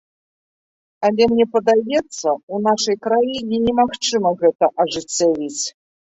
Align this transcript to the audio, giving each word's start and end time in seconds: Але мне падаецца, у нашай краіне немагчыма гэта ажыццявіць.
Але 1.07 1.25
мне 1.33 1.45
падаецца, 1.57 2.29
у 2.55 2.61
нашай 2.67 2.97
краіне 3.07 3.59
немагчыма 3.67 4.31
гэта 4.45 4.71
ажыццявіць. 4.85 5.61